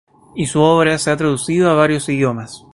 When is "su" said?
0.47-0.59